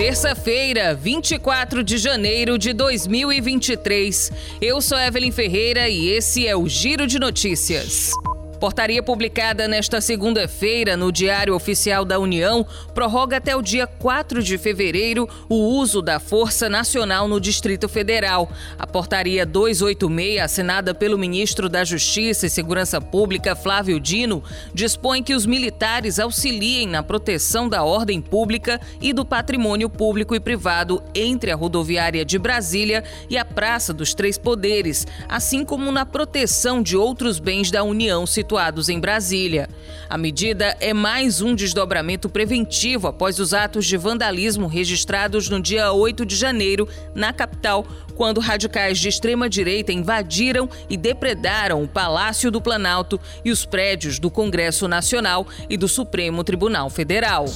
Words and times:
Terça-feira, 0.00 0.94
24 0.94 1.84
de 1.84 1.98
janeiro 1.98 2.56
de 2.56 2.72
2023. 2.72 4.32
Eu 4.58 4.80
sou 4.80 4.98
Evelyn 4.98 5.30
Ferreira 5.30 5.90
e 5.90 6.08
esse 6.08 6.46
é 6.46 6.56
o 6.56 6.66
Giro 6.66 7.06
de 7.06 7.18
Notícias. 7.18 8.10
Portaria 8.60 9.02
publicada 9.02 9.66
nesta 9.66 10.02
segunda-feira 10.02 10.94
no 10.94 11.10
Diário 11.10 11.54
Oficial 11.54 12.04
da 12.04 12.18
União 12.18 12.66
prorroga 12.92 13.38
até 13.38 13.56
o 13.56 13.62
dia 13.62 13.86
4 13.86 14.42
de 14.42 14.58
fevereiro 14.58 15.26
o 15.48 15.54
uso 15.54 16.02
da 16.02 16.20
Força 16.20 16.68
Nacional 16.68 17.26
no 17.26 17.40
Distrito 17.40 17.88
Federal. 17.88 18.52
A 18.78 18.86
portaria 18.86 19.46
286, 19.46 20.42
assinada 20.42 20.94
pelo 20.94 21.16
ministro 21.16 21.70
da 21.70 21.84
Justiça 21.84 22.44
e 22.44 22.50
Segurança 22.50 23.00
Pública, 23.00 23.56
Flávio 23.56 23.98
Dino, 23.98 24.44
dispõe 24.74 25.22
que 25.22 25.34
os 25.34 25.46
militares 25.46 26.18
auxiliem 26.18 26.86
na 26.86 27.02
proteção 27.02 27.66
da 27.66 27.82
ordem 27.82 28.20
pública 28.20 28.78
e 29.00 29.14
do 29.14 29.24
patrimônio 29.24 29.88
público 29.88 30.34
e 30.34 30.40
privado 30.40 31.02
entre 31.14 31.50
a 31.50 31.56
rodoviária 31.56 32.26
de 32.26 32.38
Brasília 32.38 33.04
e 33.30 33.38
a 33.38 33.44
Praça 33.44 33.94
dos 33.94 34.12
Três 34.12 34.36
Poderes, 34.36 35.06
assim 35.26 35.64
como 35.64 35.90
na 35.90 36.04
proteção 36.04 36.82
de 36.82 36.94
outros 36.94 37.38
bens 37.38 37.70
da 37.70 37.82
União 37.82 38.26
situados 38.26 38.49
em 38.88 38.98
Brasília. 38.98 39.68
A 40.08 40.18
medida 40.18 40.76
é 40.80 40.92
mais 40.92 41.40
um 41.40 41.54
desdobramento 41.54 42.28
preventivo 42.28 43.06
após 43.06 43.38
os 43.38 43.54
atos 43.54 43.86
de 43.86 43.96
vandalismo 43.96 44.66
registrados 44.66 45.48
no 45.48 45.60
dia 45.60 45.92
8 45.92 46.26
de 46.26 46.34
janeiro 46.34 46.88
na 47.14 47.32
capital, 47.32 47.86
quando 48.20 48.38
radicais 48.38 48.98
de 48.98 49.08
extrema-direita 49.08 49.94
invadiram 49.94 50.68
e 50.90 50.96
depredaram 50.98 51.82
o 51.82 51.88
Palácio 51.88 52.50
do 52.50 52.60
Planalto 52.60 53.18
e 53.42 53.50
os 53.50 53.64
prédios 53.64 54.18
do 54.18 54.30
Congresso 54.30 54.86
Nacional 54.86 55.46
e 55.70 55.76
do 55.78 55.88
Supremo 55.88 56.44
Tribunal 56.44 56.90
Federal. 56.90 57.46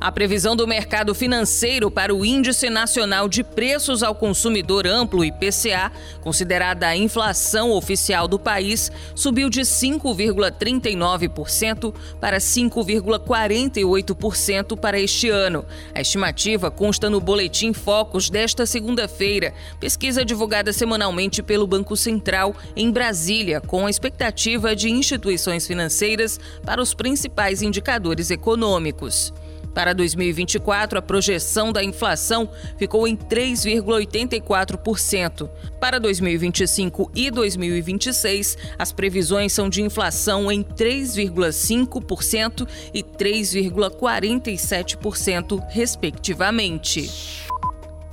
A 0.00 0.10
previsão 0.12 0.56
do 0.56 0.66
mercado 0.66 1.14
financeiro 1.14 1.88
para 1.90 2.14
o 2.14 2.24
Índice 2.24 2.68
Nacional 2.68 3.28
de 3.28 3.44
Preços 3.44 4.02
ao 4.02 4.14
Consumidor 4.14 4.86
Amplo, 4.86 5.24
IPCA, 5.24 5.90
considerada 6.20 6.88
a 6.88 6.96
inflação 6.96 7.70
oficial 7.70 8.28
do 8.28 8.38
país, 8.38 8.92
subiu 9.14 9.48
de 9.48 9.62
5,39% 9.62 11.94
para 12.20 12.36
5,48% 12.38 14.76
para 14.76 15.00
este 15.00 15.30
ano. 15.30 15.64
A 15.94 16.00
estimativa 16.00 16.68
consta 16.70 17.08
no 17.08 17.20
Boletim 17.20 17.72
Focus 17.72 18.28
desta 18.28 18.66
segunda-feira, 18.66 19.54
pesquisa 19.84 20.24
divulgada 20.24 20.72
semanalmente 20.72 21.42
pelo 21.42 21.66
Banco 21.66 21.94
Central 21.94 22.56
em 22.74 22.90
Brasília, 22.90 23.60
com 23.60 23.84
a 23.84 23.90
expectativa 23.90 24.74
de 24.74 24.90
instituições 24.90 25.66
financeiras 25.66 26.40
para 26.64 26.80
os 26.80 26.94
principais 26.94 27.60
indicadores 27.60 28.30
econômicos. 28.30 29.30
Para 29.74 29.92
2024, 29.92 30.98
a 30.98 31.02
projeção 31.02 31.70
da 31.70 31.84
inflação 31.84 32.48
ficou 32.78 33.06
em 33.06 33.14
3,84%. 33.14 35.50
Para 35.78 36.00
2025 36.00 37.10
e 37.14 37.30
2026, 37.30 38.56
as 38.78 38.90
previsões 38.90 39.52
são 39.52 39.68
de 39.68 39.82
inflação 39.82 40.50
em 40.50 40.62
3,5% 40.62 42.66
e 42.94 43.02
3,47%, 43.02 45.62
respectivamente. 45.68 47.10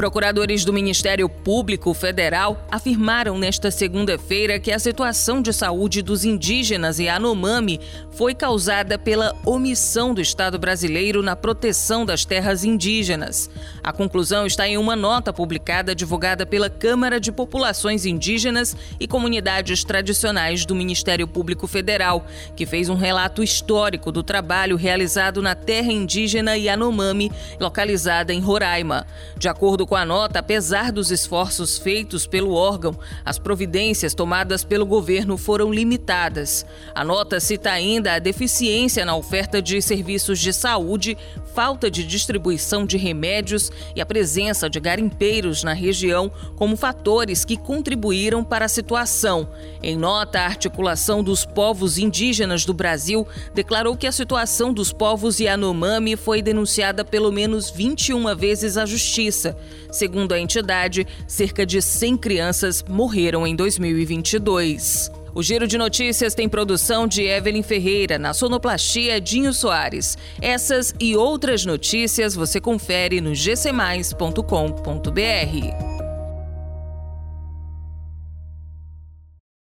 Procuradores 0.00 0.64
do 0.64 0.72
Ministério 0.72 1.28
Público 1.28 1.92
Federal 1.92 2.66
afirmaram 2.70 3.36
nesta 3.36 3.70
segunda-feira 3.70 4.58
que 4.58 4.72
a 4.72 4.78
situação 4.78 5.42
de 5.42 5.52
saúde 5.52 6.00
dos 6.00 6.24
indígenas 6.24 6.98
e 6.98 7.06
Anomami 7.06 7.78
foi 8.12 8.34
causada 8.34 8.98
pela 8.98 9.36
omissão 9.44 10.14
do 10.14 10.20
Estado 10.22 10.58
brasileiro 10.58 11.22
na 11.22 11.36
proteção 11.36 12.06
das 12.06 12.24
terras 12.24 12.64
indígenas. 12.64 13.50
A 13.82 13.92
conclusão 13.92 14.46
está 14.46 14.66
em 14.66 14.78
uma 14.78 14.96
nota 14.96 15.34
publicada 15.34 15.94
divulgada 15.94 16.46
pela 16.46 16.70
Câmara 16.70 17.20
de 17.20 17.30
Populações 17.30 18.06
Indígenas 18.06 18.74
e 18.98 19.06
Comunidades 19.06 19.84
Tradicionais 19.84 20.64
do 20.64 20.74
Ministério 20.74 21.28
Público 21.28 21.66
Federal, 21.66 22.24
que 22.56 22.64
fez 22.64 22.88
um 22.88 22.94
relato 22.94 23.42
histórico 23.42 24.10
do 24.10 24.22
trabalho 24.22 24.76
realizado 24.76 25.42
na 25.42 25.54
terra 25.54 25.92
indígena 25.92 26.56
Yanomami, 26.56 27.30
localizada 27.60 28.32
em 28.32 28.40
Roraima. 28.40 29.06
De 29.36 29.46
acordo 29.46 29.89
com 29.90 29.96
a 29.96 30.04
nota, 30.04 30.38
apesar 30.38 30.92
dos 30.92 31.10
esforços 31.10 31.76
feitos 31.76 32.24
pelo 32.24 32.52
órgão, 32.52 32.96
as 33.24 33.40
providências 33.40 34.14
tomadas 34.14 34.62
pelo 34.62 34.86
governo 34.86 35.36
foram 35.36 35.72
limitadas. 35.72 36.64
A 36.94 37.02
nota 37.02 37.40
cita 37.40 37.72
ainda 37.72 38.14
a 38.14 38.20
deficiência 38.20 39.04
na 39.04 39.16
oferta 39.16 39.60
de 39.60 39.82
serviços 39.82 40.38
de 40.38 40.52
saúde, 40.52 41.18
falta 41.56 41.90
de 41.90 42.04
distribuição 42.04 42.86
de 42.86 42.96
remédios 42.96 43.72
e 43.96 44.00
a 44.00 44.06
presença 44.06 44.70
de 44.70 44.78
garimpeiros 44.78 45.64
na 45.64 45.72
região 45.72 46.30
como 46.54 46.76
fatores 46.76 47.44
que 47.44 47.56
contribuíram 47.56 48.44
para 48.44 48.66
a 48.66 48.68
situação. 48.68 49.48
Em 49.82 49.96
nota, 49.96 50.38
a 50.38 50.46
articulação 50.46 51.20
dos 51.20 51.44
povos 51.44 51.98
indígenas 51.98 52.64
do 52.64 52.72
Brasil 52.72 53.26
declarou 53.52 53.96
que 53.96 54.06
a 54.06 54.12
situação 54.12 54.72
dos 54.72 54.92
povos 54.92 55.40
Yanomami 55.40 56.14
foi 56.14 56.40
denunciada 56.40 57.04
pelo 57.04 57.32
menos 57.32 57.70
21 57.70 58.36
vezes 58.36 58.76
à 58.76 58.86
justiça. 58.86 59.56
Segundo 59.90 60.32
a 60.32 60.38
entidade, 60.38 61.06
cerca 61.26 61.64
de 61.64 61.80
100 61.80 62.16
crianças 62.16 62.84
morreram 62.88 63.46
em 63.46 63.54
2022. 63.54 65.10
O 65.34 65.42
Giro 65.42 65.66
de 65.66 65.78
Notícias 65.78 66.34
tem 66.34 66.48
produção 66.48 67.06
de 67.06 67.22
Evelyn 67.22 67.62
Ferreira, 67.62 68.18
na 68.18 68.34
sonoplastia 68.34 69.20
Dinho 69.20 69.52
Soares. 69.52 70.18
Essas 70.42 70.92
e 70.98 71.16
outras 71.16 71.64
notícias 71.64 72.34
você 72.34 72.60
confere 72.60 73.20
no 73.20 73.32
gcmais.com.br. 73.32 75.89